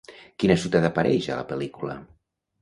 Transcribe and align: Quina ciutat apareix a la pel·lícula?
Quina 0.43 0.55
ciutat 0.63 0.87
apareix 0.89 1.27
a 1.29 1.37
la 1.41 1.45
pel·lícula? 1.53 1.99